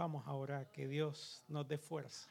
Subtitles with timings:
[0.00, 2.30] Vamos ahora que Dios nos dé fuerza.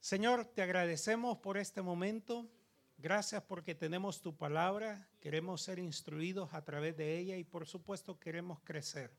[0.00, 2.48] Señor, te agradecemos por este momento.
[2.96, 5.10] Gracias porque tenemos tu palabra.
[5.20, 9.14] Queremos ser instruidos a través de ella y por supuesto queremos crecer.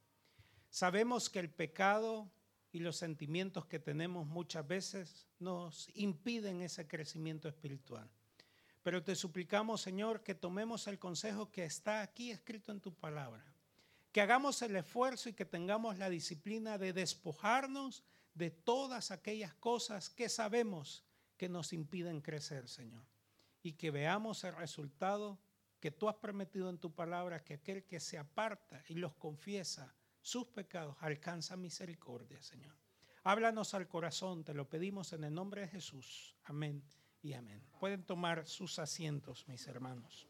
[0.71, 2.31] Sabemos que el pecado
[2.71, 8.09] y los sentimientos que tenemos muchas veces nos impiden ese crecimiento espiritual.
[8.81, 13.45] Pero te suplicamos, Señor, que tomemos el consejo que está aquí escrito en tu palabra.
[14.11, 20.09] Que hagamos el esfuerzo y que tengamos la disciplina de despojarnos de todas aquellas cosas
[20.09, 21.03] que sabemos
[21.37, 23.05] que nos impiden crecer, Señor.
[23.61, 25.39] Y que veamos el resultado
[25.79, 29.93] que tú has prometido en tu palabra, que aquel que se aparta y los confiesa
[30.21, 32.75] sus pecados alcanza misericordia, Señor.
[33.23, 36.35] Háblanos al corazón, te lo pedimos en el nombre de Jesús.
[36.45, 36.83] Amén
[37.21, 37.61] y amén.
[37.79, 40.27] Pueden tomar sus asientos, mis hermanos.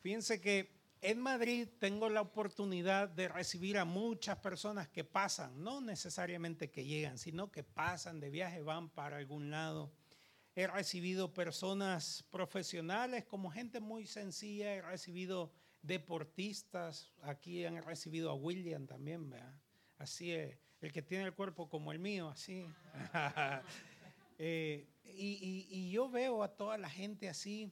[0.00, 5.80] Fíjense que en Madrid tengo la oportunidad de recibir a muchas personas que pasan, no
[5.80, 9.92] necesariamente que llegan, sino que pasan de viaje, van para algún lado.
[10.54, 15.52] He recibido personas profesionales como gente muy sencilla, he recibido
[15.82, 19.54] deportistas, aquí han recibido a William también, ¿verdad?
[19.96, 22.66] Así es, el que tiene el cuerpo como el mío, así.
[24.42, 27.70] Eh, y, yo veo a toda la gente así.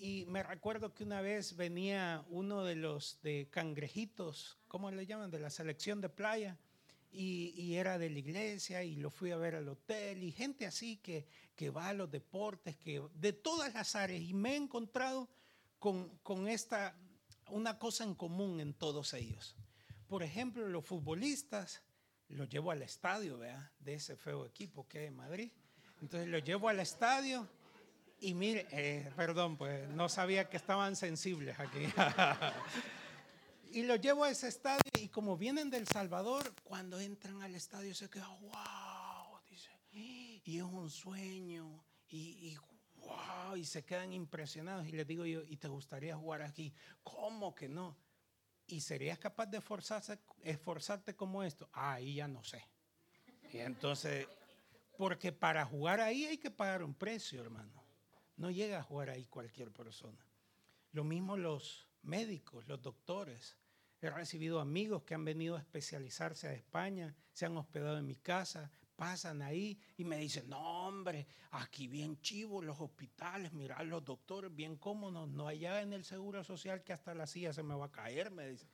[0.00, 5.32] Y me recuerdo que una vez venía uno de los de cangrejitos, ¿cómo le llaman?
[5.32, 6.56] De la selección de playa.
[7.10, 10.98] Y, era de la iglesia y lo fui a ver al hotel y gente así
[10.98, 11.26] que,
[11.56, 14.22] que va a los deportes, que de todas las áreas.
[14.22, 15.28] Y me he encontrado
[15.78, 16.96] con, con esta,
[17.48, 19.56] una cosa en común en todos ellos.
[20.06, 21.82] Por ejemplo, los futbolistas
[22.28, 23.72] los llevo al estadio, ¿vea?
[23.80, 25.50] De ese feo equipo que hay en Madrid.
[26.00, 27.48] Entonces lo llevo al estadio
[28.20, 31.86] y mire, eh, perdón, pues no sabía que estaban sensibles aquí.
[33.72, 37.94] y lo llevo a ese estadio y como vienen del Salvador, cuando entran al estadio
[37.94, 42.56] se queda, wow, dice, y es un sueño, y, y
[42.96, 44.86] wow, y se quedan impresionados.
[44.86, 46.72] Y les digo yo, ¿y te gustaría jugar aquí?
[47.02, 47.96] ¿Cómo que no?
[48.66, 51.68] ¿Y serías capaz de esforzarse, esforzarte como esto?
[51.72, 52.62] Ah, ahí ya no sé.
[53.52, 54.26] Y entonces
[54.98, 57.87] porque para jugar ahí hay que pagar un precio, hermano.
[58.38, 60.24] No llega a jugar ahí cualquier persona.
[60.92, 63.56] Lo mismo los médicos, los doctores.
[64.00, 68.14] He recibido amigos que han venido a especializarse a España, se han hospedado en mi
[68.14, 74.04] casa, pasan ahí y me dicen, no hombre, aquí bien chivo los hospitales, mirad los
[74.04, 77.74] doctores bien cómodos, no allá en el Seguro Social que hasta la silla se me
[77.74, 78.68] va a caer, me dicen.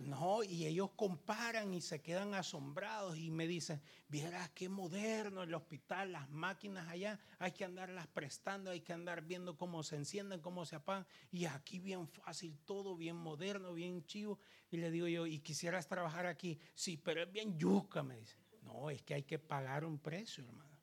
[0.00, 5.54] No, y ellos comparan y se quedan asombrados y me dicen, vieras qué moderno el
[5.54, 10.40] hospital, las máquinas allá, hay que andarlas prestando, hay que andar viendo cómo se encienden,
[10.40, 11.06] cómo se apagan.
[11.30, 14.38] Y aquí bien fácil, todo bien moderno, bien chivo.
[14.70, 16.58] Y le digo yo, ¿y quisieras trabajar aquí?
[16.74, 18.36] Sí, pero es bien yuca, me dice.
[18.62, 20.78] No, es que hay que pagar un precio, hermano.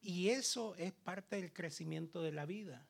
[0.00, 2.86] Y eso es parte del crecimiento de la vida.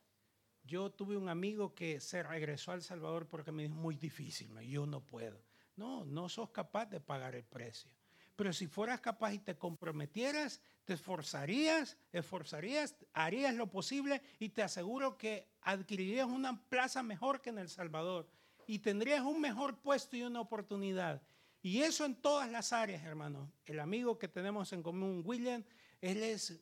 [0.67, 4.53] Yo tuve un amigo que se regresó a El Salvador porque me dijo, muy difícil,
[4.59, 5.41] yo no puedo.
[5.77, 7.89] No, no sos capaz de pagar el precio.
[8.35, 14.61] Pero si fueras capaz y te comprometieras, te esforzarías, esforzarías, harías lo posible y te
[14.61, 18.29] aseguro que adquirirías una plaza mejor que en El Salvador
[18.67, 21.21] y tendrías un mejor puesto y una oportunidad.
[21.61, 23.51] Y eso en todas las áreas, hermano.
[23.65, 25.63] El amigo que tenemos en común, William,
[26.01, 26.59] él es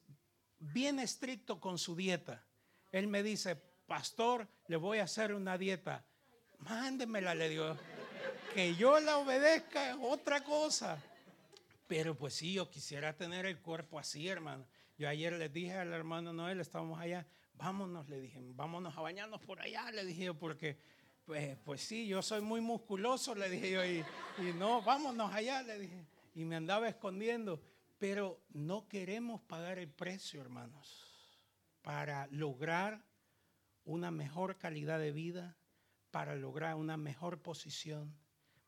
[0.59, 2.45] bien estricto con su dieta.
[2.91, 6.05] Él me dice, pastor, le voy a hacer una dieta.
[6.59, 7.75] Mándemela, le digo.
[8.53, 11.01] Que yo la obedezca es otra cosa.
[11.87, 14.65] Pero pues sí, yo quisiera tener el cuerpo así, hermano.
[14.97, 19.41] Yo ayer le dije al hermano Noel, estábamos allá, vámonos, le dije, vámonos a bañarnos
[19.41, 20.77] por allá, le dije yo, porque
[21.25, 24.05] pues, pues sí, yo soy muy musculoso, le dije yo, y,
[24.37, 26.05] y no, vámonos allá, le dije.
[26.33, 27.61] Y me andaba escondiendo.
[27.97, 31.39] Pero no queremos pagar el precio, hermanos,
[31.81, 33.01] para lograr
[33.85, 35.57] una mejor calidad de vida,
[36.11, 38.15] para lograr una mejor posición,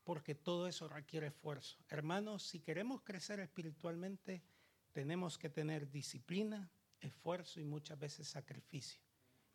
[0.04, 1.78] porque todo eso requiere esfuerzo.
[1.88, 4.42] Hermanos, si queremos crecer espiritualmente,
[4.92, 6.70] tenemos que tener disciplina,
[7.00, 9.00] esfuerzo y muchas veces sacrificio.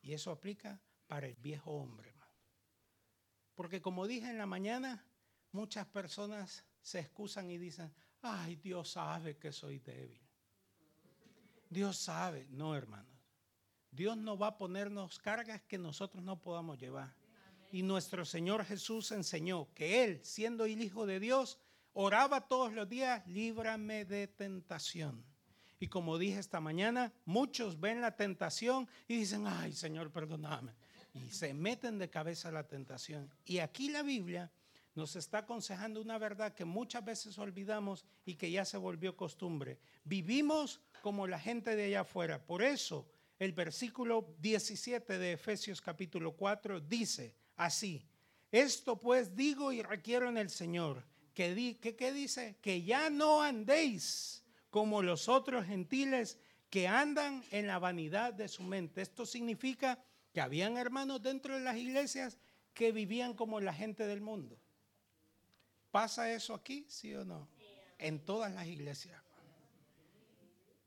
[0.01, 2.33] Y eso aplica para el viejo hombre, hermano.
[3.53, 5.05] Porque como dije en la mañana,
[5.51, 10.19] muchas personas se excusan y dicen, ay, Dios sabe que soy débil.
[11.69, 12.47] Dios sabe.
[12.49, 13.12] No, hermano.
[13.95, 17.13] Dios no va a ponernos cargas que nosotros no podamos llevar.
[17.71, 21.59] Y nuestro Señor Jesús enseñó que Él, siendo el Hijo de Dios,
[21.93, 25.23] oraba todos los días, líbrame de tentación.
[25.79, 30.73] Y como dije esta mañana, muchos ven la tentación y dicen, ay Señor, perdóname.
[31.13, 33.29] Y se meten de cabeza a la tentación.
[33.45, 34.51] Y aquí la Biblia
[34.95, 39.79] nos está aconsejando una verdad que muchas veces olvidamos y que ya se volvió costumbre.
[40.03, 42.43] Vivimos como la gente de allá afuera.
[42.43, 43.07] Por eso
[43.39, 48.06] el versículo 17 de Efesios capítulo 4 dice así,
[48.51, 51.03] esto pues digo y requiero en el Señor,
[51.33, 52.57] que, di, que ¿qué dice?
[52.62, 56.38] Que ya no andéis como los otros gentiles
[56.69, 59.01] que andan en la vanidad de su mente.
[59.01, 62.38] Esto significa que habían hermanos dentro de las iglesias
[62.74, 64.57] que vivían como la gente del mundo.
[65.91, 67.47] ¿Pasa eso aquí, sí o no?
[68.00, 69.22] En todas las iglesias.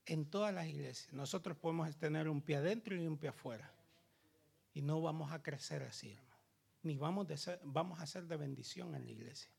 [0.07, 1.13] En todas las iglesias.
[1.13, 3.73] Nosotros podemos tener un pie adentro y un pie afuera.
[4.73, 6.37] Y no vamos a crecer así, hermano.
[6.83, 7.27] Ni vamos,
[7.65, 9.51] vamos a ser de bendición en la iglesia.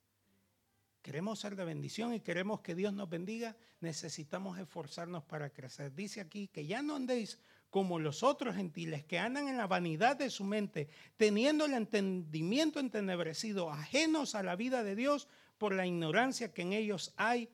[1.01, 3.55] Queremos ser de bendición y queremos que Dios nos bendiga.
[3.79, 5.93] Necesitamos esforzarnos para crecer.
[5.93, 7.39] Dice aquí que ya no andéis
[7.69, 12.79] como los otros gentiles que andan en la vanidad de su mente, teniendo el entendimiento
[12.79, 15.27] entenebrecido, ajenos a la vida de Dios
[15.57, 17.49] por la ignorancia que en ellos hay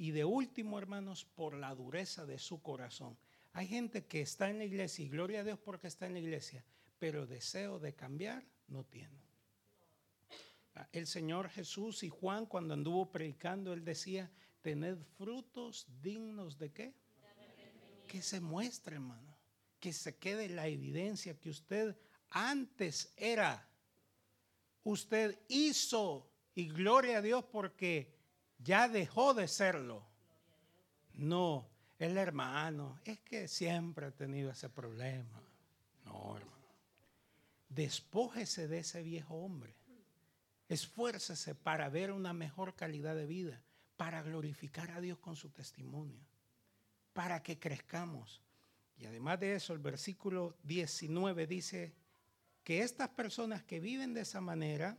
[0.00, 3.18] y de último, hermanos, por la dureza de su corazón.
[3.52, 6.20] Hay gente que está en la iglesia y gloria a Dios porque está en la
[6.20, 6.64] iglesia,
[6.98, 9.20] pero deseo de cambiar no tiene.
[10.90, 14.30] El Señor Jesús y Juan cuando anduvo predicando, él decía,
[14.62, 16.94] tened frutos dignos de qué?
[18.08, 19.30] Que se muestre, hermano
[19.80, 21.96] que se quede la evidencia que usted
[22.28, 23.66] antes era.
[24.84, 28.19] Usted hizo y gloria a Dios porque
[28.62, 30.02] ya dejó de serlo.
[31.14, 31.68] No,
[31.98, 35.42] el hermano es que siempre ha tenido ese problema.
[36.04, 36.60] No, hermano.
[37.68, 39.74] Despójese de ese viejo hombre.
[40.68, 43.60] Esfuércese para ver una mejor calidad de vida,
[43.96, 46.20] para glorificar a Dios con su testimonio,
[47.12, 48.40] para que crezcamos.
[48.96, 51.92] Y además de eso, el versículo 19 dice
[52.62, 54.96] que estas personas que viven de esa manera,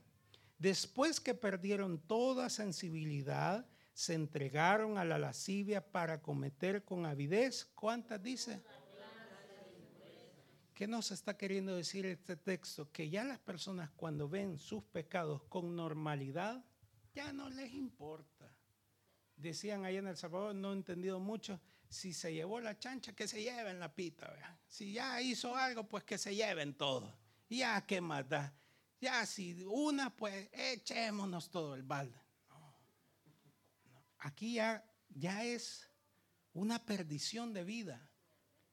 [0.62, 7.66] después que perdieron toda sensibilidad, se entregaron a la lascivia para cometer con avidez.
[7.74, 8.62] ¿Cuántas dice?
[10.76, 12.92] ¿Qué nos está queriendo decir este texto?
[12.92, 16.64] Que ya las personas cuando ven sus pecados con normalidad,
[17.14, 18.56] ya no les importa.
[19.36, 21.60] Decían ahí en El Salvador, no he entendido mucho,
[21.90, 24.60] si se llevó la chancha, que se lleven la pita.
[24.68, 27.18] Si ya hizo algo, pues que se lleven todo.
[27.50, 28.54] Ya, ¿qué más da?
[29.02, 32.22] Ya, si una, pues echémonos todo el balde.
[34.20, 35.90] Aquí ya, ya es
[36.54, 38.08] una perdición de vida.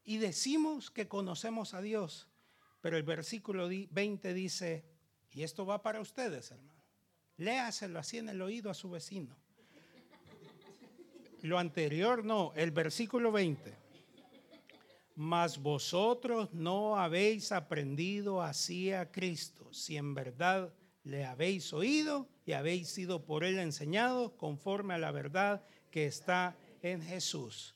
[0.05, 2.29] Y decimos que conocemos a Dios,
[2.83, 4.85] pero el versículo 20 dice,
[5.31, 6.85] y esto va para ustedes, hermano,
[7.39, 9.35] léaselo así en el oído a su vecino.
[11.41, 13.88] Lo anterior no, el versículo 20.
[15.19, 20.73] Mas vosotros no habéis aprendido así a Cristo, si en verdad
[21.03, 26.57] le habéis oído y habéis sido por él enseñados conforme a la verdad que está
[26.83, 27.75] en Jesús.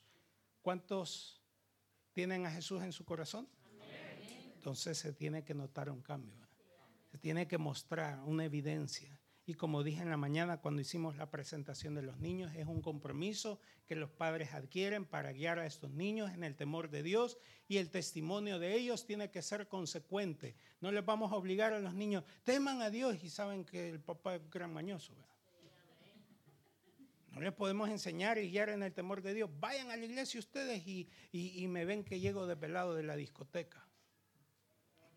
[0.63, 1.43] ¿Cuántos
[2.13, 3.49] tienen a Jesús en su corazón?
[4.55, 6.47] Entonces se tiene que notar un cambio.
[7.11, 9.21] Se tiene que mostrar una evidencia.
[9.53, 12.81] Y como dije en la mañana cuando hicimos la presentación de los niños, es un
[12.81, 17.37] compromiso que los padres adquieren para guiar a estos niños en el temor de Dios
[17.69, 20.57] y el testimonio de ellos tiene que ser consecuente.
[20.81, 24.01] No les vamos a obligar a los niños, teman a Dios y saben que el
[24.01, 25.13] papá es gran mañoso.
[27.33, 29.51] No les podemos enseñar y guiar en el temor de Dios.
[29.61, 33.87] Vayan a la iglesia ustedes y, y me ven que llego desvelado de la discoteca.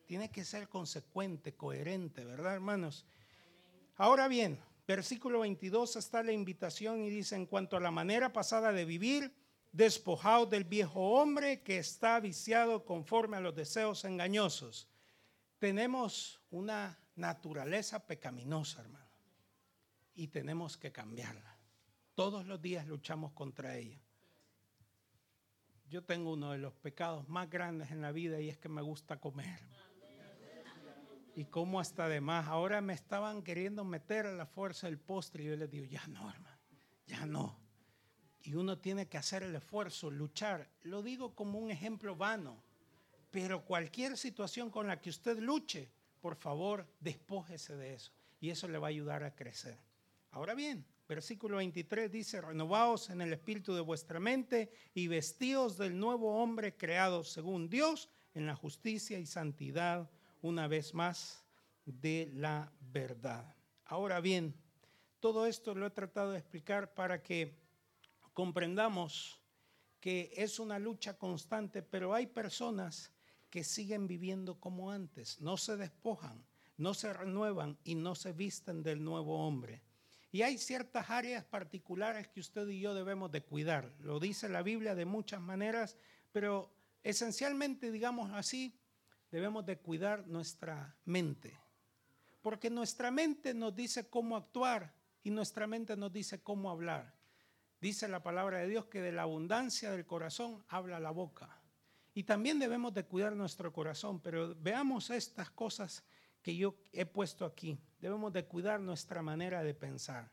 [0.05, 3.05] Tiene que ser consecuente, coherente, ¿verdad, hermanos?
[3.97, 8.73] Ahora bien, versículo 22 está la invitación y dice, en cuanto a la manera pasada
[8.73, 9.33] de vivir,
[9.71, 14.89] despojado del viejo hombre que está viciado conforme a los deseos engañosos.
[15.59, 19.05] Tenemos una naturaleza pecaminosa, hermano,
[20.13, 21.57] y tenemos que cambiarla.
[22.15, 24.01] Todos los días luchamos contra ella.
[25.89, 28.81] Yo tengo uno de los pecados más grandes en la vida y es que me
[28.81, 29.59] gusta comer
[31.35, 35.47] y como hasta además ahora me estaban queriendo meter a la fuerza el postre y
[35.47, 36.57] yo les digo, ya no, hermano,
[37.05, 37.59] ya no.
[38.41, 40.69] Y uno tiene que hacer el esfuerzo, luchar.
[40.83, 42.63] Lo digo como un ejemplo vano,
[43.31, 48.67] pero cualquier situación con la que usted luche, por favor, despójese de eso y eso
[48.69, 49.77] le va a ayudar a crecer.
[50.31, 55.99] Ahora bien, versículo 23 dice, renovaos en el espíritu de vuestra mente y vestíos del
[55.99, 60.09] nuevo hombre creado según Dios en la justicia y santidad
[60.45, 61.43] una vez más
[61.85, 63.55] de la verdad.
[63.85, 64.53] Ahora bien,
[65.19, 67.57] todo esto lo he tratado de explicar para que
[68.33, 69.41] comprendamos
[69.99, 73.11] que es una lucha constante, pero hay personas
[73.49, 76.45] que siguen viviendo como antes, no se despojan,
[76.77, 79.81] no se renuevan y no se visten del nuevo hombre.
[80.31, 83.95] Y hay ciertas áreas particulares que usted y yo debemos de cuidar.
[83.99, 85.97] Lo dice la Biblia de muchas maneras,
[86.31, 86.71] pero
[87.01, 88.77] esencialmente, digamos así,
[89.35, 91.59] debemos de cuidar nuestra mente.
[92.41, 97.13] Porque nuestra mente nos dice cómo actuar y nuestra mente nos dice cómo hablar.
[97.81, 101.61] Dice la palabra de Dios que de la abundancia del corazón habla la boca.
[102.13, 106.05] Y también debemos de cuidar nuestro corazón, pero veamos estas cosas
[106.41, 107.77] que yo he puesto aquí.
[107.99, 110.31] Debemos de cuidar nuestra manera de pensar.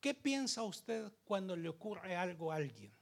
[0.00, 2.92] ¿Qué piensa usted cuando le ocurre algo a alguien?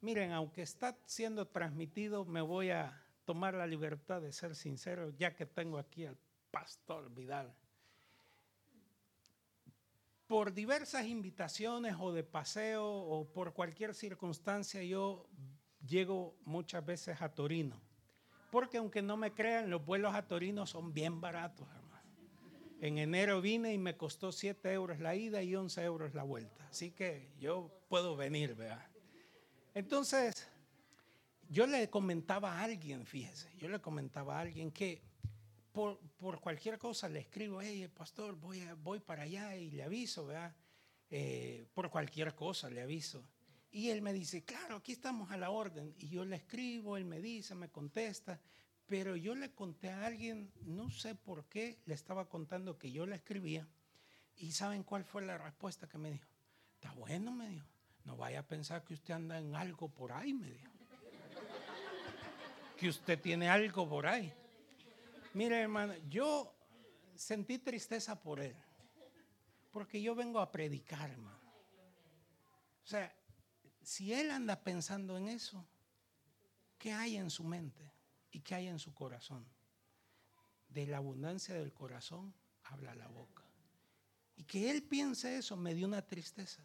[0.00, 5.34] Miren, aunque está siendo transmitido, me voy a tomar la libertad de ser sincero, ya
[5.34, 6.16] que tengo aquí al
[6.50, 7.54] pastor Vidal
[10.26, 15.26] por diversas invitaciones o de paseo o por cualquier circunstancia yo
[15.86, 17.80] llego muchas veces a Torino.
[18.50, 22.10] Porque aunque no me crean, los vuelos a Torino son bien baratos, hermano.
[22.80, 26.66] En enero vine y me costó 7 euros la ida y 11 euros la vuelta.
[26.68, 28.84] Así que yo puedo venir, ¿verdad?
[29.76, 30.48] Entonces,
[31.50, 35.02] yo le comentaba a alguien, fíjese, yo le comentaba a alguien que
[35.70, 36.00] por,
[36.40, 40.56] cualquier cosa le escribo, hey, pastor, voy, voy para allá y le aviso, ¿verdad?
[41.10, 43.22] Eh, por cualquier cosa le aviso.
[43.70, 45.94] Y él me dice, claro, aquí estamos a la orden.
[45.98, 48.40] Y yo le escribo, él me dice, me contesta.
[48.86, 53.04] Pero yo le conté a alguien, no sé por qué, le estaba contando que yo
[53.04, 53.68] le escribía.
[54.36, 56.30] ¿Y saben cuál fue la respuesta que me dijo?
[56.76, 57.75] Está bueno, me dijo.
[58.06, 60.72] No vaya a pensar que usted anda en algo por ahí, me dijo.
[62.76, 64.32] Que usted tiene algo por ahí.
[65.34, 66.54] Mire, hermano, yo
[67.16, 68.56] sentí tristeza por él.
[69.72, 71.40] Porque yo vengo a predicar, hermano.
[72.84, 73.12] O sea,
[73.82, 75.66] si él anda pensando en eso,
[76.78, 77.92] ¿qué hay en su mente
[78.30, 79.44] y qué hay en su corazón?
[80.68, 82.32] De la abundancia del corazón
[82.62, 83.42] habla la boca.
[84.36, 86.62] Y que él piense eso me dio una tristeza.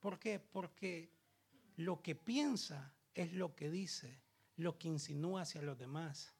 [0.00, 0.38] ¿Por qué?
[0.38, 1.12] Porque
[1.76, 4.22] lo que piensa es lo que dice,
[4.56, 6.38] lo que insinúa hacia los demás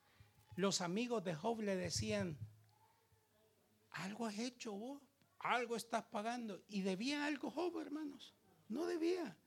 [0.59, 2.37] los amigos de Job le decían,
[3.91, 5.01] algo has hecho vos,
[5.39, 6.65] algo estás pagando.
[6.67, 8.35] Y debía algo Job, hermanos.
[8.69, 9.39] No debía.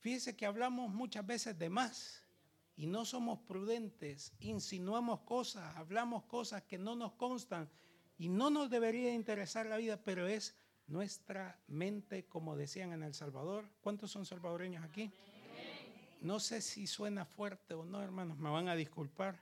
[0.00, 2.24] Fíjese que hablamos muchas veces de más
[2.74, 7.70] y no somos prudentes, insinuamos cosas, hablamos cosas que no nos constan
[8.16, 10.56] y no nos debería interesar la vida, pero es
[10.88, 13.64] nuestra mente, como decían en El Salvador.
[13.80, 15.10] ¿Cuántos son salvadoreños aquí?
[16.20, 19.38] No sé si suena fuerte o no, hermanos, me van a disculpar.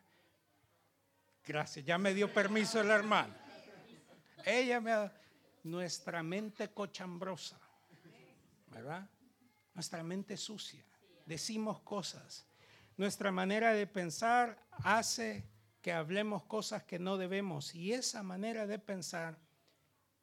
[1.44, 3.32] Gracias, ya me dio permiso el hermano.
[4.44, 5.12] Ella me ha
[5.66, 7.58] nuestra mente cochambrosa,
[8.68, 9.08] ¿verdad?
[9.74, 10.84] Nuestra mente sucia.
[11.26, 12.46] Decimos cosas.
[12.96, 15.44] Nuestra manera de pensar hace
[15.82, 17.74] que hablemos cosas que no debemos.
[17.74, 19.38] Y esa manera de pensar,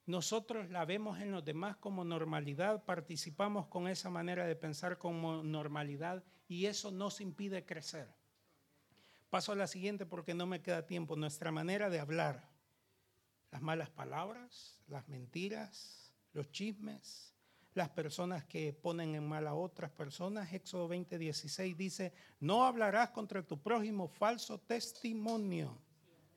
[0.06, 5.44] nosotros la vemos en los demás como normalidad, participamos con esa manera de pensar como
[5.44, 8.14] normalidad y eso nos impide crecer.
[9.30, 11.16] Paso a la siguiente porque no me queda tiempo.
[11.16, 12.52] Nuestra manera de hablar.
[13.50, 17.34] Las malas palabras, las mentiras, los chismes,
[17.74, 20.52] las personas que ponen en mal a otras personas.
[20.54, 25.80] Éxodo 20, 16 dice, no hablarás contra tu prójimo falso testimonio.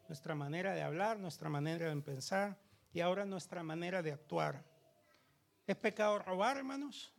[0.09, 2.59] Nuestra manera de hablar, nuestra manera de pensar
[2.97, 4.65] y ahora nuestra manera de actuar.
[5.67, 7.13] ¿Es pecado robar, hermanos?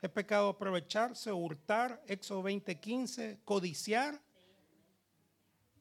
[0.00, 2.02] ¿Es pecado aprovecharse, hurtar?
[2.06, 4.18] Éxodo 20, 15, codiciar.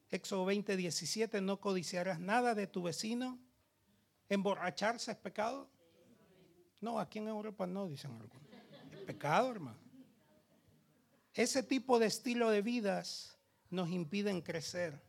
[0.09, 3.39] Éxodo 20, 17, no codiciarás nada de tu vecino.
[4.27, 5.69] ¿Emborracharse es pecado?
[6.81, 8.45] No, aquí en Europa no, dicen algunos.
[8.91, 9.79] Es pecado, hermano.
[11.33, 13.37] Ese tipo de estilo de vidas
[13.69, 15.01] nos impiden crecer.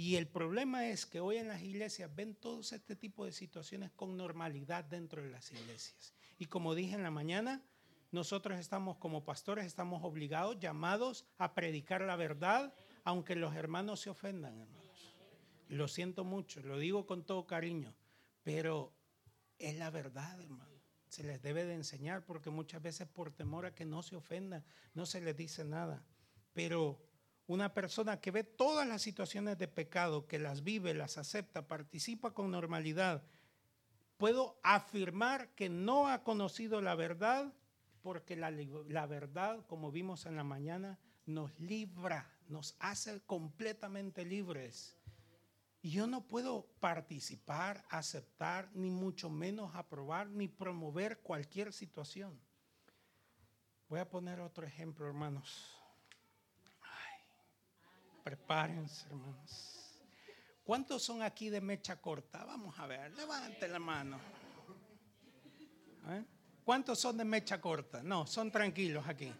[0.00, 3.90] Y el problema es que hoy en las iglesias ven todos este tipo de situaciones
[3.90, 6.14] con normalidad dentro de las iglesias.
[6.38, 7.62] Y como dije en la mañana,
[8.10, 12.72] nosotros estamos como pastores, estamos obligados, llamados a predicar la verdad,
[13.04, 15.14] aunque los hermanos se ofendan, hermanos.
[15.68, 17.94] Lo siento mucho, lo digo con todo cariño,
[18.42, 18.94] pero
[19.58, 20.80] es la verdad, hermano.
[21.08, 24.64] Se les debe de enseñar porque muchas veces por temor a que no se ofendan,
[24.94, 26.06] no se les dice nada.
[26.54, 27.09] Pero
[27.52, 32.32] una persona que ve todas las situaciones de pecado, que las vive, las acepta, participa
[32.32, 33.24] con normalidad,
[34.18, 37.52] puedo afirmar que no ha conocido la verdad
[38.02, 44.96] porque la, verdad, como vimos en la mañana, nos libra nos hace completamente libres.
[45.82, 52.40] Y yo no puedo participar, aceptar, ni mucho menos aprobar, ni promover cualquier situación.
[53.88, 55.79] Voy a poner otro ejemplo, hermanos.
[58.30, 60.00] Prepárense, hermanos.
[60.62, 62.44] ¿Cuántos son aquí de mecha corta?
[62.44, 64.20] Vamos a ver, levante la mano.
[66.10, 66.24] ¿Eh?
[66.62, 68.04] ¿Cuántos son de mecha corta?
[68.04, 69.32] No, son tranquilos aquí.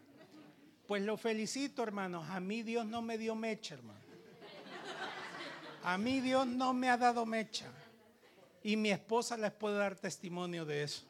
[0.88, 2.28] Pues lo felicito, hermanos.
[2.30, 4.00] A mí Dios no me dio mecha, hermano.
[5.84, 7.70] A mí Dios no me ha dado mecha.
[8.64, 11.06] Y mi esposa les puede dar testimonio de eso.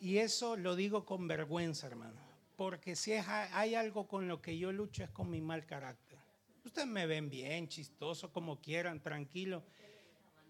[0.00, 2.20] Y eso lo digo con vergüenza, hermano.
[2.56, 6.03] Porque si hay algo con lo que yo lucho es con mi mal carácter.
[6.64, 9.62] Ustedes me ven bien, chistoso, como quieran, tranquilo.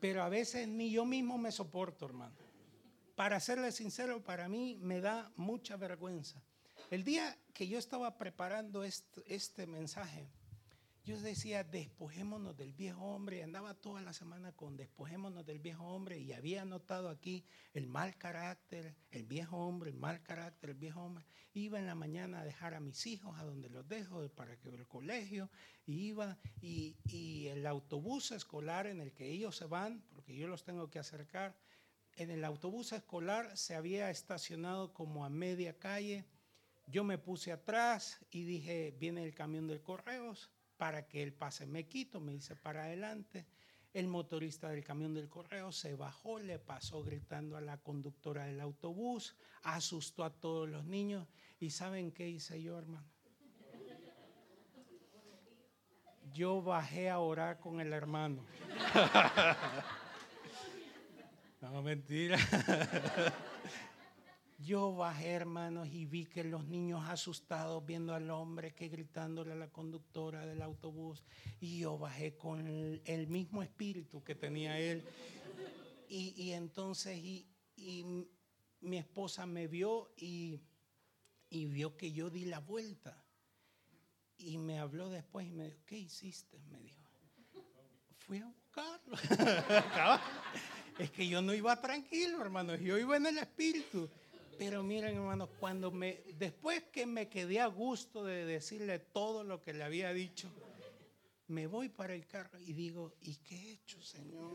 [0.01, 2.37] Pero a veces ni yo mismo me soporto, hermano.
[3.17, 6.43] Para serle sincero, para mí me da mucha vergüenza.
[6.91, 10.29] El día que yo estaba preparando este, este mensaje,
[11.05, 13.43] yo decía, despojémonos del viejo hombre.
[13.43, 16.19] Andaba toda la semana con despojémonos del viejo hombre.
[16.19, 17.45] Y había anotado aquí
[17.75, 21.27] el mal carácter, el viejo hombre, el mal carácter, el viejo hombre.
[21.53, 24.71] Iba en la mañana a dejar a mis hijos a donde los dejo para que
[24.71, 25.51] el colegio.
[25.85, 30.49] Y iba y, y el autobús escolar en el que ellos se van, porque yo
[30.49, 31.55] los tengo que acercar.
[32.17, 36.25] En el autobús escolar se había estacionado como a media calle.
[36.87, 41.67] Yo me puse atrás y dije, viene el camión del correos para que él pase.
[41.67, 43.47] Me quito, me dice para adelante.
[43.93, 48.61] El motorista del camión del correo se bajó, le pasó gritando a la conductora del
[48.61, 51.29] autobús, asustó a todos los niños.
[51.61, 53.07] ¿Y saben qué hice yo, hermano?
[56.33, 58.45] Yo bajé a orar con el hermano.
[61.61, 62.37] no, mentira.
[64.65, 69.57] Yo bajé, hermanos, y vi que los niños asustados viendo al hombre que gritándole a
[69.57, 71.23] la conductora del autobús.
[71.61, 75.05] Y yo bajé con el, mismo espíritu que tenía él.
[76.09, 77.47] Y, entonces, y,
[78.81, 80.63] mi esposa me vio y,
[81.51, 83.23] y vio que yo di la vuelta.
[84.39, 86.59] Y me habló después y me dijo, ¿qué hiciste?
[86.71, 87.03] Me dijo,
[88.17, 89.17] fui a buscarlo.
[90.99, 94.09] es que yo no iba tranquilo, hermanos, yo iba en el espíritu.
[94.59, 99.63] Pero miren, hermanos, cuando me, después que me quedé a gusto de decirle todo lo
[99.63, 100.51] que le había dicho,
[101.49, 104.53] me voy para el carro y digo, ¿y qué he hecho, Señor?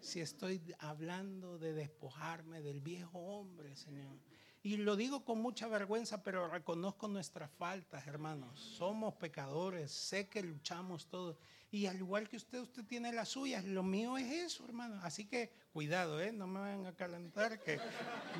[0.00, 4.16] Si estoy hablando de despojarme del viejo hombre, Señor.
[4.62, 8.58] Y lo digo con mucha vergüenza, pero reconozco nuestras faltas, hermanos.
[8.58, 11.36] Somos pecadores, sé que luchamos todos.
[11.70, 13.64] Y al igual que usted, usted tiene las suyas.
[13.64, 14.98] Lo mío es eso, hermano.
[15.02, 16.32] Así que cuidado, ¿eh?
[16.32, 17.78] no me vayan a calentar, que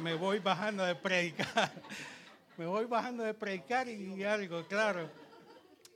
[0.00, 1.70] me voy bajando de predicar.
[2.56, 5.10] me voy bajando de predicar y algo, claro.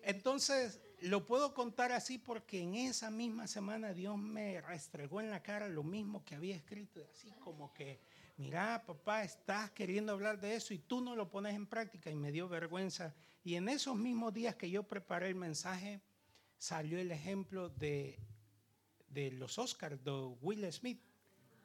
[0.03, 5.43] Entonces, lo puedo contar así porque en esa misma semana Dios me restregó en la
[5.43, 8.01] cara lo mismo que había escrito, así como que
[8.37, 12.15] mira, papá, estás queriendo hablar de eso y tú no lo pones en práctica y
[12.15, 13.15] me dio vergüenza.
[13.45, 16.01] Y en esos mismos días que yo preparé el mensaje,
[16.63, 18.21] salió el ejemplo de,
[19.09, 21.03] de los Oscars, de Will Smith,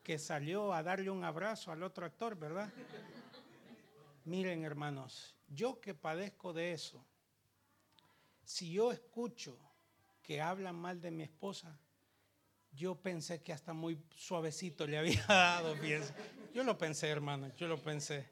[0.02, 2.74] que salió a darle un abrazo al otro actor, ¿verdad?
[4.26, 7.06] Miren, hermanos, yo que padezco de eso,
[8.44, 9.60] si yo escucho
[10.24, 11.80] que hablan mal de mi esposa,
[12.72, 16.12] yo pensé que hasta muy suavecito le había dado, fíjense.
[16.56, 18.28] Yo lo pensé, hermano, yo lo pensé.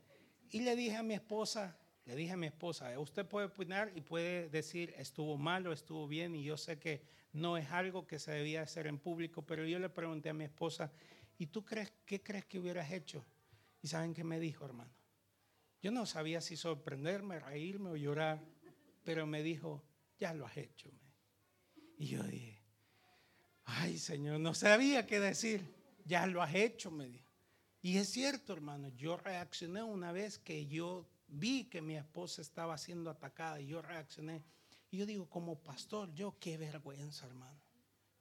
[0.50, 4.02] Y le dije a mi esposa, le dije a mi esposa, usted puede opinar y
[4.02, 7.02] puede decir estuvo mal o estuvo bien y yo sé que
[7.34, 10.44] no es algo que se debía hacer en público, pero yo le pregunté a mi
[10.44, 10.92] esposa,
[11.38, 13.26] ¿y tú crees qué crees que hubieras hecho?
[13.82, 14.92] Y saben qué me dijo, hermano.
[15.82, 18.40] Yo no sabía si sorprenderme, reírme o llorar,
[19.04, 19.84] pero me dijo,
[20.20, 20.90] ya lo has hecho.
[21.98, 22.62] Y yo dije,
[23.66, 25.62] ay Señor, no sabía qué decir,
[26.06, 27.30] ya lo has hecho, me dijo.
[27.82, 32.78] Y es cierto, hermano, yo reaccioné una vez que yo vi que mi esposa estaba
[32.78, 34.44] siendo atacada y yo reaccioné.
[34.92, 37.60] Y yo digo, como pastor, yo qué vergüenza, hermano.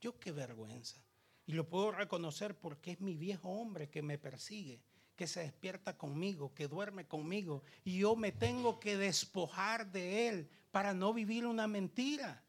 [0.01, 1.03] Yo qué vergüenza.
[1.47, 4.81] Y lo puedo reconocer porque es mi viejo hombre que me persigue,
[5.15, 7.63] que se despierta conmigo, que duerme conmigo.
[7.85, 12.43] Y yo me tengo que despojar de él para no vivir una mentira.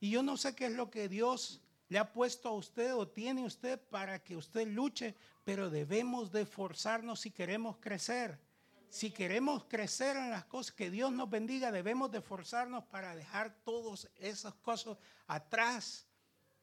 [0.00, 3.08] Y yo no sé qué es lo que Dios le ha puesto a usted o
[3.08, 5.14] tiene usted para que usted luche,
[5.44, 8.38] pero debemos de forzarnos si queremos crecer.
[8.88, 13.54] Si queremos crecer en las cosas, que Dios nos bendiga, debemos de forzarnos para dejar
[13.64, 14.96] todas esas cosas
[15.26, 16.06] atrás.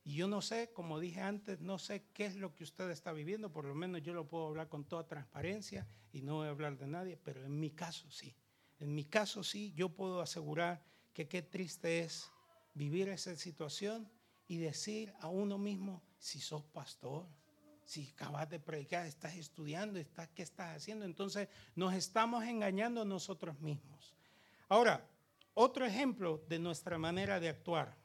[0.03, 3.13] Y yo no sé, como dije antes, no sé qué es lo que usted está
[3.13, 6.51] viviendo, por lo menos yo lo puedo hablar con toda transparencia y no voy a
[6.51, 8.35] hablar de nadie, pero en mi caso sí.
[8.79, 10.83] En mi caso sí, yo puedo asegurar
[11.13, 12.29] que qué triste es
[12.73, 14.09] vivir esa situación
[14.47, 17.27] y decir a uno mismo, si sos pastor,
[17.85, 21.05] si acabas de predicar, estás estudiando, estás, ¿qué estás haciendo?
[21.05, 24.13] Entonces nos estamos engañando nosotros mismos.
[24.69, 25.07] Ahora,
[25.53, 27.95] otro ejemplo de nuestra manera de actuar.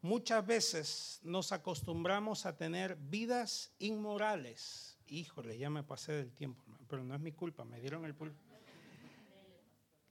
[0.00, 4.98] Muchas veces nos acostumbramos a tener vidas inmorales.
[5.06, 8.38] Híjole, ya me pasé del tiempo, pero no es mi culpa, me dieron el pulpo.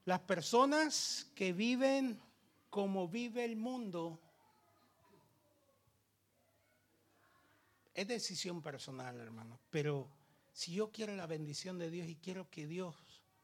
[0.06, 2.22] Las personas que viven
[2.70, 4.20] como vive el mundo
[7.94, 9.60] es decisión personal, hermano.
[9.70, 10.10] Pero
[10.54, 12.96] si yo quiero la bendición de Dios y quiero que Dios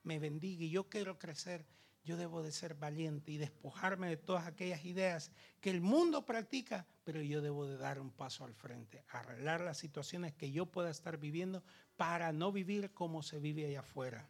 [0.03, 1.65] me bendiga y yo quiero crecer,
[2.03, 6.87] yo debo de ser valiente y despojarme de todas aquellas ideas que el mundo practica,
[7.03, 10.89] pero yo debo de dar un paso al frente, arreglar las situaciones que yo pueda
[10.89, 11.63] estar viviendo
[11.97, 14.29] para no vivir como se vive allá afuera.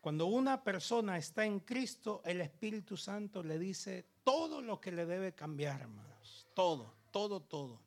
[0.00, 5.06] Cuando una persona está en Cristo, el Espíritu Santo le dice todo lo que le
[5.06, 6.48] debe cambiar, hermanos.
[6.54, 7.80] Todo, todo, todo.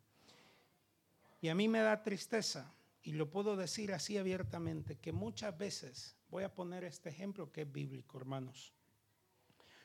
[1.44, 6.16] Y a mí me da tristeza, y lo puedo decir así abiertamente, que muchas veces,
[6.30, 8.74] voy a poner este ejemplo que es bíblico, hermanos.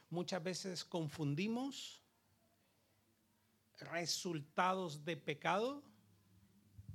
[0.08, 2.00] Muchas veces confundimos
[3.80, 5.82] resultados de pecado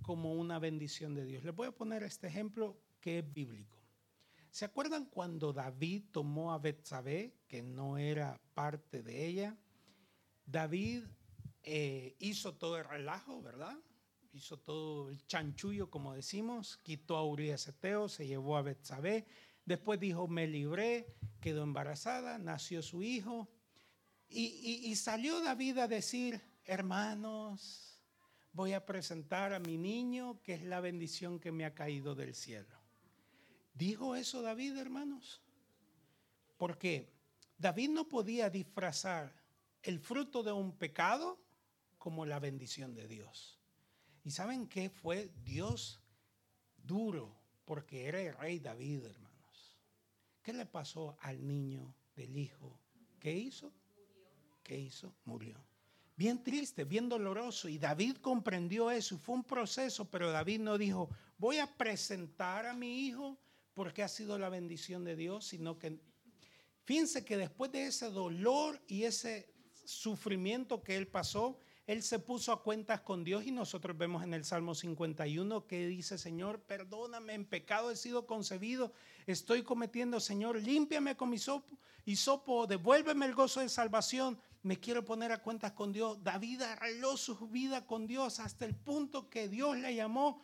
[0.01, 1.43] como una bendición de Dios.
[1.43, 3.77] Les voy a poner este ejemplo que es bíblico.
[4.49, 9.57] ¿Se acuerdan cuando David tomó a Betsabé, que no era parte de ella?
[10.45, 11.03] David
[11.63, 13.77] eh, hizo todo el relajo, ¿verdad?
[14.33, 19.25] Hizo todo el chanchullo, como decimos, quitó a Urias Eteo, se llevó a Betsabé,
[19.65, 23.49] Después dijo, me libré, quedó embarazada, nació su hijo.
[24.27, 28.01] Y, salió David a decir, hermanos,
[28.51, 32.33] voy a presentar a mi niño, que es la bendición que me ha caído del
[32.33, 32.75] cielo.
[33.75, 35.41] ¿Dijo eso David, hermanos?
[36.57, 37.13] Porque
[37.57, 39.33] David no podía disfrazar
[39.83, 41.39] el fruto de un pecado
[41.99, 43.62] como la bendición de Dios.
[44.23, 46.01] ¿Y saben qué fue Dios
[46.77, 47.35] duro?
[47.65, 49.33] Porque era el rey David, hermano.
[50.43, 52.77] ¿Qué le pasó al niño del hijo?
[53.17, 53.71] ¿Qué hizo?
[54.61, 55.15] ¿Qué hizo?
[55.23, 55.57] Murió.
[56.17, 57.69] Bien triste, bien doloroso.
[57.69, 59.17] Y David comprendió eso.
[59.17, 63.39] Fue un proceso, pero David no dijo, voy a presentar a mi hijo
[63.73, 65.97] porque ha sido la bendición de Dios, sino que
[66.83, 69.49] fíjense que después de ese dolor y ese
[69.85, 74.33] sufrimiento que él pasó, él se puso a cuentas con Dios y nosotros vemos en
[74.33, 78.93] el Salmo 51 que dice, Señor, perdóname, en pecado he sido concebido,
[79.27, 84.79] estoy cometiendo, Señor, límpiame con mi sopo y sopo, devuélveme el gozo de salvación, me
[84.79, 86.23] quiero poner a cuentas con Dios.
[86.23, 90.41] David arregló su vida con Dios hasta el punto que Dios le llamó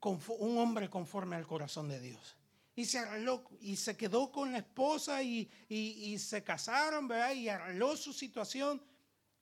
[0.00, 2.36] un hombre conforme al corazón de Dios.
[2.74, 5.50] Y se arregló y se quedó con la esposa y,
[6.18, 7.34] se casaron, ¿verdad?
[7.34, 8.80] Y arregló su situación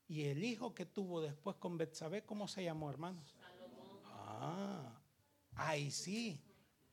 [0.08, 3.34] y el hijo que tuvo después con Betsabé, ¿cómo se llamó, hermanos?
[4.04, 5.00] Ah,
[5.54, 6.40] ahí sí.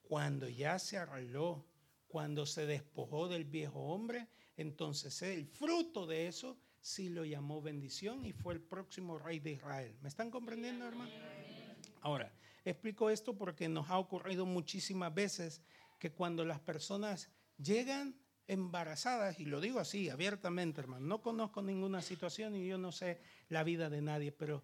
[0.02, 1.66] Cuando ya se arregló,
[2.08, 8.26] cuando se despojó del viejo hombre, entonces el fruto de eso sí lo llamó bendición
[8.26, 9.96] y fue el próximo rey de Israel.
[10.02, 11.12] ¿Me están comprendiendo, hermano?
[12.02, 12.34] Ahora,
[12.66, 15.62] explico esto porque nos ha ocurrido muchísimas veces
[16.00, 18.16] que cuando las personas llegan
[18.48, 23.22] embarazadas, y lo digo así, abiertamente, hermano, no conozco ninguna situación y yo no sé
[23.50, 24.64] la vida de nadie, pero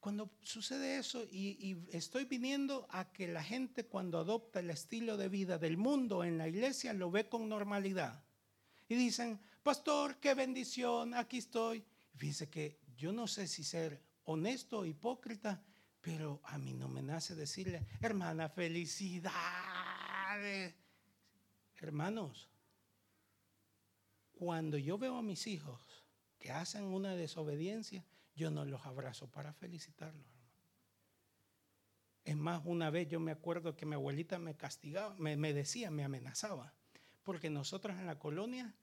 [0.00, 5.28] cuando sucede eso y, estoy viniendo a que la gente cuando adopta el estilo de
[5.28, 8.22] vida del mundo en la iglesia lo ve con normalidad.
[8.88, 11.84] Y dicen, pastor, qué bendición, aquí estoy.
[12.16, 15.62] Fíjense que yo no sé si ser honesto o hipócrita,
[16.00, 19.34] pero a mí no me nace decirle, hermana, felicidades.
[21.80, 22.48] Hermanos,
[24.38, 25.80] cuando yo veo a mis hijos
[26.38, 28.04] que hacen una desobediencia,
[28.36, 30.28] yo no los abrazo para felicitarlos.
[32.22, 36.04] Es más, una vez yo me acuerdo que mi abuelita me castigaba, me, decía, me
[36.04, 36.72] amenazaba,
[37.24, 38.76] porque nosotros en la colonia,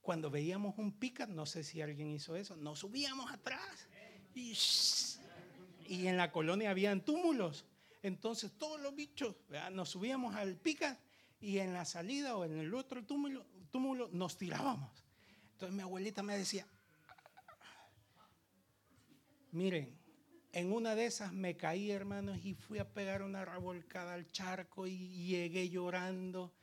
[0.00, 3.88] cuando veíamos un pica, no sé si alguien hizo eso, nos subíamos atrás
[4.34, 4.58] y,
[5.86, 7.64] y en la colonia habían túmulos.
[8.02, 9.36] Entonces todos los bichos,
[9.70, 10.98] nos subíamos al pica
[11.38, 15.04] y en la salida o en el otro túmulo túmulo nos tirábamos.
[15.54, 16.64] Entonces mi abuelita me decía,
[19.50, 19.98] miren,
[20.52, 24.86] en una de esas me caí, hermanos, y fui a pegar una revolcada al charco
[24.86, 26.54] y llegué llorando.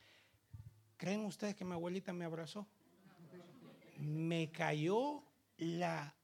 [0.96, 2.66] ¿Creen ustedes que mi abuelita me abrazó?
[3.98, 5.22] Me cayó
[5.58, 6.16] la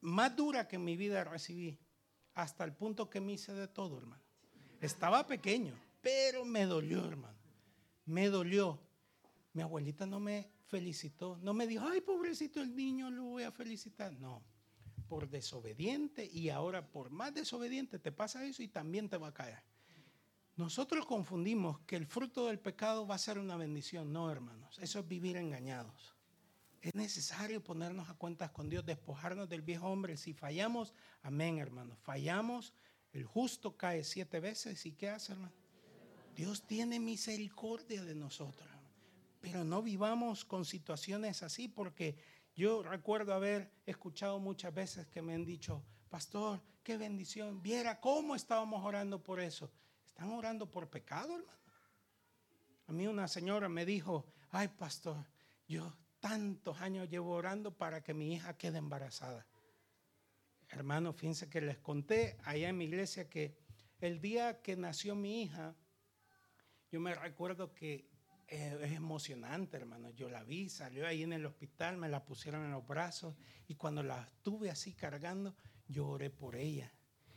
[0.00, 1.76] más dura que en mi vida recibí,
[2.34, 4.22] hasta el punto que me hice de todo, hermano.
[4.80, 7.36] Estaba pequeño, pero me dolió, hermano.
[8.04, 8.89] Me dolió.
[9.52, 13.50] Mi abuelita no me felicitó, no me dijo, ay, pobrecito el niño, lo voy a
[13.50, 14.12] felicitar.
[14.12, 14.42] No,
[15.08, 19.34] por desobediente y ahora por más desobediente te pasa eso y también te va a
[19.34, 19.62] caer.
[20.56, 24.12] Nosotros confundimos que el fruto del pecado va a ser una bendición.
[24.12, 26.14] No, hermanos, eso es vivir engañados.
[26.80, 30.16] Es necesario ponernos a cuentas con Dios, despojarnos del viejo hombre.
[30.16, 31.96] Si fallamos, amén, hermano.
[31.96, 32.72] Fallamos,
[33.12, 34.86] el justo cae siete veces.
[34.86, 35.54] ¿Y qué hace, hermano?
[36.36, 38.68] Dios tiene misericordia de nosotros.
[39.40, 42.16] Pero no vivamos con situaciones así porque
[42.54, 47.62] yo recuerdo haber escuchado muchas veces que me han dicho, pastor, qué bendición.
[47.62, 49.70] Viera cómo estábamos orando por eso.
[50.04, 51.58] ¿Están orando por pecado, hermano?
[52.86, 55.24] A mí una señora me dijo, ay, pastor,
[55.66, 59.46] yo tantos años llevo orando para que mi hija quede embarazada.
[60.68, 63.56] Hermano, fíjense que les conté allá en mi iglesia que
[64.00, 65.74] el día que nació mi hija,
[66.90, 68.09] yo me recuerdo que
[68.50, 70.10] es emocionante, hermano.
[70.10, 73.36] Yo la vi, salió ahí en el hospital, me la pusieron en los brazos
[73.68, 75.54] y cuando la estuve así cargando,
[75.86, 76.92] yo oré por ella.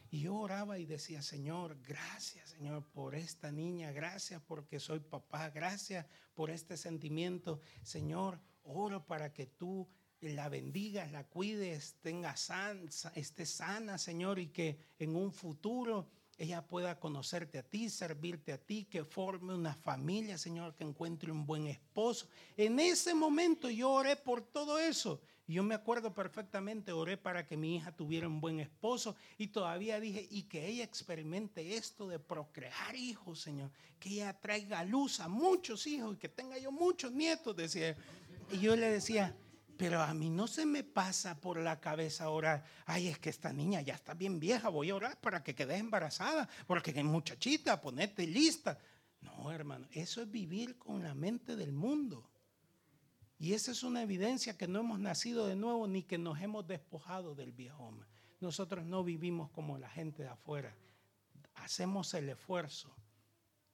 [0.10, 5.49] Y yo oraba y decía, Señor, gracias, Señor, por esta niña, gracias porque soy papá,
[5.49, 7.62] gracias por este sentimiento.
[7.84, 9.88] Señor, oro para que tú
[10.19, 16.65] la bendigas, la cuides, tenga san, esté sana, Señor, y que en un futuro ella
[16.65, 21.45] pueda conocerte a ti, servirte a ti, que forme una familia, Señor, que encuentre un
[21.45, 22.27] buen esposo.
[22.57, 25.21] En ese momento yo oré por todo eso.
[25.45, 29.99] Yo me acuerdo perfectamente, oré para que mi hija tuviera un buen esposo y todavía
[29.99, 33.69] dije, y que ella experimente esto de procrear hijos, Señor,
[33.99, 37.97] que ella traiga luz a muchos hijos y que tenga yo muchos nietos, decía.
[38.51, 39.35] Y yo le decía,
[39.77, 43.51] pero a mí no se me pasa por la cabeza orar, ay, es que esta
[43.51, 47.81] niña ya está bien vieja, voy a orar para que quede embarazada, porque es muchachita,
[47.81, 48.77] ponete lista.
[49.21, 52.29] No, hermano, eso es vivir con la mente del mundo.
[53.39, 56.65] Y esa es una evidencia que no hemos nacido de nuevo ni que nos hemos
[56.67, 58.07] despojado del viejo hombre.
[58.39, 60.75] Nosotros no vivimos como la gente de afuera.
[61.55, 62.95] Hacemos el esfuerzo.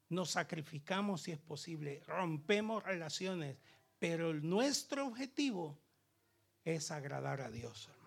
[0.10, 2.02] Nos sacrificamos si es posible.
[2.08, 3.58] Rompemos relaciones.
[4.00, 5.78] Pero nuestro objetivo
[6.74, 8.00] es agradar a Dios, hermano.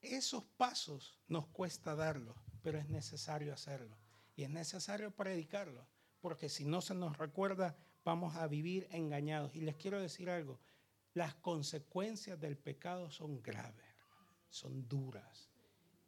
[0.00, 3.96] Esos pasos nos cuesta darlos, pero es necesario hacerlo.
[4.34, 5.86] Y es necesario predicarlo.
[6.20, 9.54] Porque si no se nos recuerda, vamos a vivir engañados.
[9.54, 10.58] Y les quiero decir algo,
[11.12, 13.86] las consecuencias del pecado son graves,
[14.48, 15.50] son duras.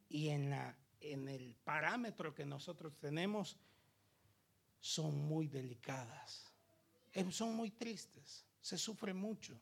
[0.08, 3.58] Y en, la, en el parámetro que nosotros tenemos,
[4.80, 6.52] son muy delicadas.
[7.30, 9.60] Son muy tristes, se sufre mucho.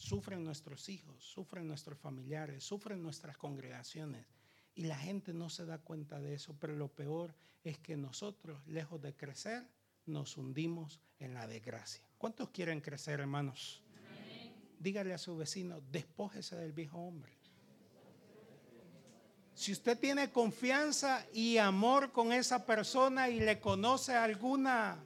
[0.00, 4.24] Sufren nuestros hijos, sufren nuestros familiares, sufren nuestras congregaciones.
[4.74, 8.66] Y la gente no se da cuenta de eso, pero lo peor es que nosotros,
[8.66, 9.62] lejos de crecer,
[10.06, 12.02] nos hundimos en la desgracia.
[12.16, 13.82] ¿Cuántos quieren crecer, hermanos?
[14.78, 17.36] Dígale a su vecino, despójese del viejo hombre.
[19.52, 24.96] Si usted tiene confianza y amor con esa persona y le conoce alguna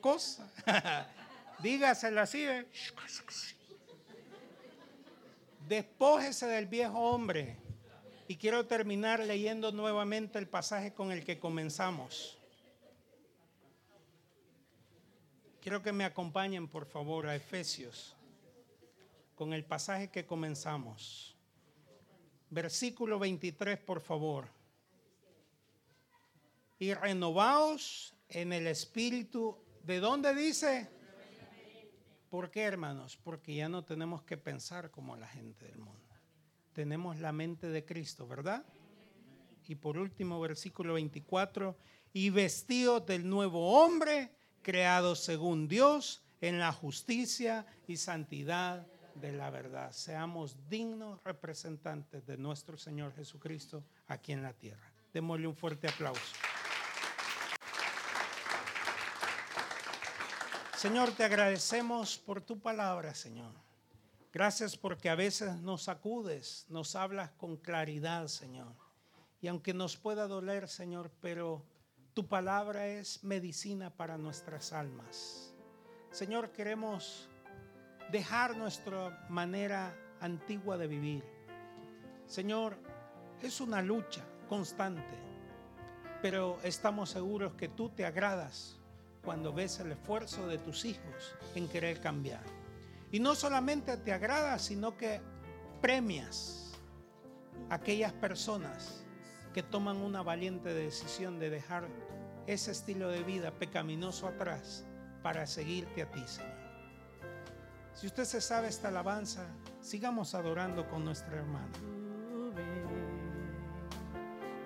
[0.00, 0.48] cosa,
[1.60, 2.44] dígasela así.
[2.44, 2.68] ¿eh?
[5.68, 7.58] Despójese del viejo hombre.
[8.26, 12.38] Y quiero terminar leyendo nuevamente el pasaje con el que comenzamos.
[15.60, 18.16] Quiero que me acompañen, por favor, a Efesios,
[19.34, 21.36] con el pasaje que comenzamos.
[22.48, 24.48] Versículo 23, por favor.
[26.78, 29.58] Y renovaos en el espíritu.
[29.82, 30.88] ¿De dónde dice?
[32.28, 33.16] ¿Por qué, hermanos?
[33.16, 36.14] Porque ya no tenemos que pensar como la gente del mundo.
[36.74, 38.64] Tenemos la mente de Cristo, ¿verdad?
[39.66, 41.76] Y por último, versículo 24.
[42.12, 49.50] Y vestidos del nuevo hombre creados según Dios en la justicia y santidad de la
[49.50, 49.92] verdad.
[49.92, 54.92] Seamos dignos representantes de nuestro Señor Jesucristo aquí en la tierra.
[55.12, 56.34] Démosle un fuerte aplauso.
[60.78, 63.50] Señor, te agradecemos por tu palabra, Señor.
[64.32, 68.76] Gracias porque a veces nos sacudes, nos hablas con claridad, Señor.
[69.40, 71.64] Y aunque nos pueda doler, Señor, pero
[72.14, 75.52] tu palabra es medicina para nuestras almas.
[76.12, 77.28] Señor, queremos
[78.12, 81.24] dejar nuestra manera antigua de vivir.
[82.28, 82.78] Señor,
[83.42, 85.18] es una lucha constante,
[86.22, 88.77] pero estamos seguros que tú te agradas
[89.24, 92.42] cuando ves el esfuerzo de tus hijos en querer cambiar.
[93.10, 95.20] Y no solamente te agrada, sino que
[95.80, 96.72] premias
[97.70, 99.04] a aquellas personas
[99.52, 101.88] que toman una valiente decisión de dejar
[102.46, 104.84] ese estilo de vida pecaminoso atrás
[105.22, 106.58] para seguirte a ti, Señor.
[107.94, 109.46] Si usted se sabe esta alabanza,
[109.80, 111.72] sigamos adorando con nuestra hermana.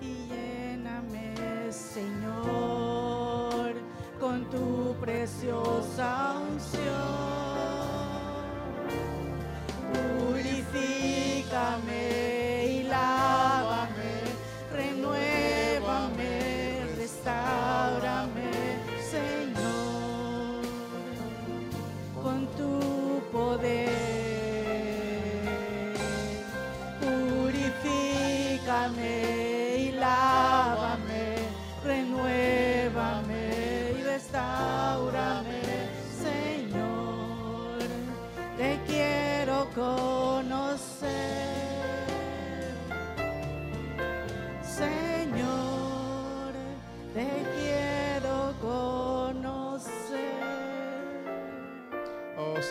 [0.01, 2.92] Y lléname, Señor,
[4.23, 6.93] con tu preciosa unción.
[10.29, 12.02] Purifícame.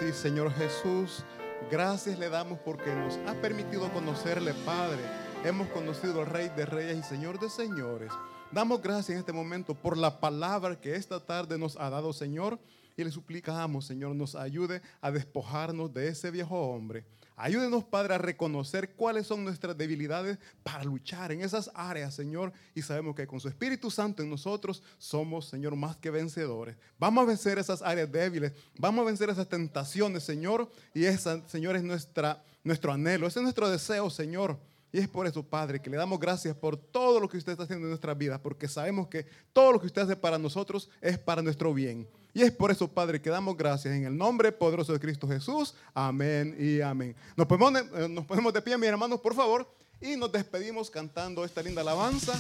[0.02, 1.24] Sí, Señor Jesús.
[1.70, 5.00] Gracias le damos porque nos ha permitido conocerle, Padre.
[5.44, 8.12] Hemos conocido al Rey de Reyes y Señor de Señores.
[8.52, 12.58] Damos gracias en este momento por la palabra que esta tarde nos ha dado, Señor.
[13.02, 17.04] Y le suplicamos, Señor, nos ayude a despojarnos de ese viejo hombre.
[17.36, 22.54] Ayúdenos, Padre, a reconocer cuáles son nuestras debilidades para luchar en esas áreas, Señor.
[22.76, 26.76] Y sabemos que con su Espíritu Santo en nosotros somos, Señor, más que vencedores.
[27.00, 28.52] Vamos a vencer esas áreas débiles.
[28.78, 30.70] Vamos a vencer esas tentaciones, Señor.
[30.94, 33.26] Y esa, Señor, es nuestra, nuestro anhelo.
[33.26, 34.60] Ese es nuestro deseo, Señor.
[34.94, 37.64] Y es por eso, Padre, que le damos gracias por todo lo que usted está
[37.64, 41.18] haciendo en nuestra vida, porque sabemos que todo lo que usted hace para nosotros es
[41.18, 42.08] para nuestro bien.
[42.34, 45.76] Y es por eso, Padre, que damos gracias en el nombre poderoso de Cristo Jesús.
[45.94, 47.16] Amén y amén.
[47.36, 49.68] Nos ponemos, de, eh, nos ponemos de pie, mis hermanos, por favor,
[50.02, 52.34] y nos despedimos cantando esta linda alabanza,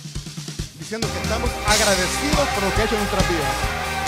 [0.79, 4.00] diciendo que estamos agradecidos por lo que ha hecho en nuestras vidas.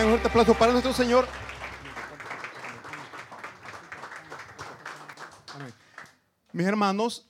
[0.00, 1.26] Aplauso para nuestro Señor.
[6.52, 7.28] Mis hermanos,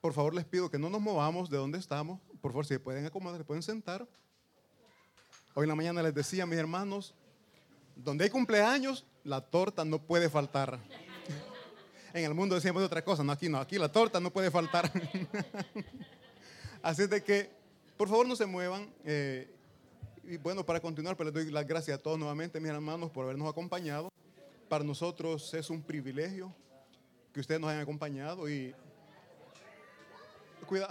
[0.00, 2.20] por favor les pido que no nos movamos de donde estamos.
[2.40, 4.08] Por favor, si se pueden acomodar, se pueden sentar.
[5.54, 7.14] Hoy en la mañana les decía, mis hermanos,
[7.94, 10.78] donde hay cumpleaños, la torta no puede faltar.
[12.14, 14.90] En el mundo decíamos otra cosa, no aquí no, aquí la torta no puede faltar.
[16.82, 17.50] Así de que,
[17.98, 18.90] por favor, no se muevan.
[19.04, 19.57] Eh,
[20.30, 23.24] y bueno, para continuar, pues les doy las gracias a todos nuevamente, mis hermanos, por
[23.24, 24.12] habernos acompañado.
[24.68, 26.54] Para nosotros es un privilegio
[27.32, 28.74] que ustedes nos hayan acompañado y
[30.66, 30.86] cuidado.